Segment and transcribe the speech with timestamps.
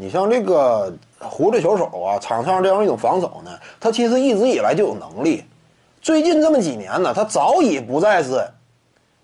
[0.00, 5.44] 你像这个胡子球手啊，场上这样一种防守呢，他其实一直以来就有能力。
[6.00, 8.42] 最近这么几年呢，他早已不再是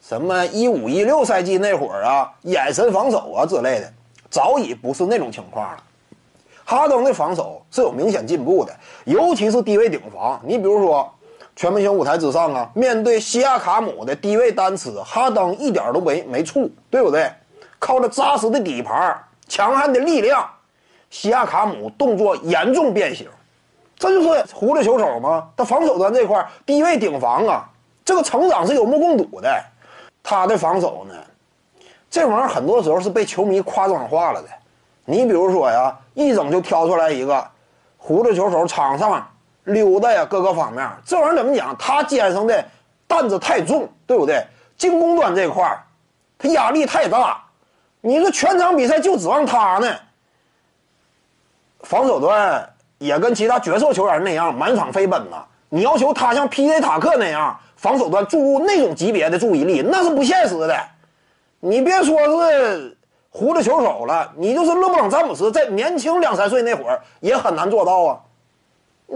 [0.02, 3.90] 什么一五一六赛季那会儿啊，眼神防守啊之类的，
[4.28, 5.82] 早已不是那种情况了。
[6.62, 10.38] 哈登的防守是有明显进步的，尤其是低位顶防。
[10.45, 11.11] 你比如说，
[11.56, 17.33] 全明星舞台之上啊，面对西亚卡姆的低位单吃，哈登一点都没没怵，对不对？
[17.79, 20.47] 靠着扎实的底盘、强悍的力量。
[21.10, 23.28] 西亚卡姆动作严重变形，
[23.98, 25.48] 这就是胡子球手吗？
[25.56, 27.69] 他防守端这块低位顶防啊，
[28.05, 29.64] 这个成长是有目共睹的。
[30.23, 31.14] 他的防守呢，
[32.11, 34.48] 这玩意儿很多时候是被球迷夸张化了的。
[35.05, 37.48] 你比如说呀，一整就挑出来一个
[37.97, 39.25] 胡子球手场上
[39.64, 41.77] 溜达呀，各个方面，这玩意儿怎么讲？
[41.78, 42.64] 他肩上的
[43.06, 44.45] 担子太重，对不对？
[44.77, 45.78] 进攻端这块
[46.36, 47.41] 他压力太大。
[48.00, 49.95] 你说全场比赛就指望他呢？
[51.87, 52.69] 防守端
[52.99, 55.37] 也跟其他角色球员那样满场飞奔呐！
[55.69, 56.81] 你要求他像 P.J.
[56.81, 60.77] 塔克那样防守端注入那种级别的注意力，那是不现实的。
[61.61, 62.97] 你别说是
[63.31, 68.19] 胡子球手了，你就是勒布朗詹姆斯在年轻两三岁那会儿也很难做到啊！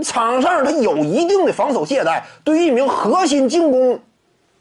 [0.05, 3.99] 场上他有一定的防守懈怠，对于一名核心进攻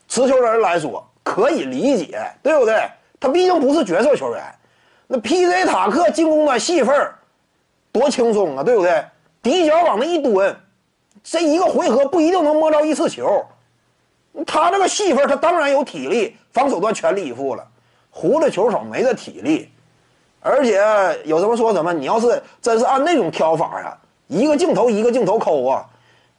[0.08, 2.90] 持球人来说可以理解，对不对？
[3.20, 4.44] 他毕竟不是角色球员。
[5.06, 5.66] 那 P.J.
[5.66, 7.14] 塔克进攻端戏份儿。
[7.92, 9.04] 多轻松啊，对不对？
[9.42, 10.56] 底角往那一蹲，
[11.23, 13.45] 这一个回合不一定能摸着一次球。
[14.45, 17.66] 他这个戏份，他当然有体力，防守端全力以赴了。
[18.12, 19.70] 胡子球手没这体力，
[20.42, 20.80] 而且
[21.26, 21.94] 有什么说什么。
[21.94, 25.86] 你要是真是按那种挑法呀，一个镜头一个镜头抠啊，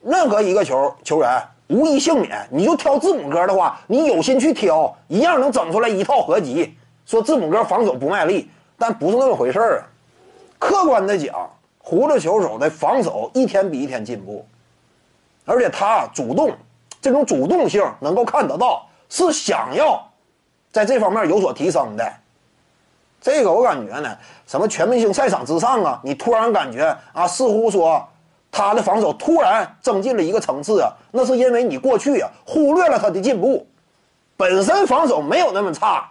[0.02, 2.46] 任何一个球球员无一幸免。
[2.50, 6.74] 你就挑字母哥的话，你有心去挑，一样能整出来一套合集。
[7.06, 9.86] 说字母哥防守不卖力，但不是那么回事儿啊。
[10.60, 14.46] 客观的讲，胡子球手的防守一天比一天进步，
[15.46, 16.52] 而且他主动，
[17.00, 20.06] 这种主动性能够看得到，是想要
[20.70, 22.12] 在这方面有所提升的。
[23.22, 24.16] 这个我感觉呢，
[24.46, 28.06] 什么全明星赛场之上啊，你突然感觉啊，似乎说
[28.52, 33.66] 他的防守突然增进了一个层次啊，那是因为你过去啊忽略了他的进步，
[34.36, 36.10] 本身防守没有那么差。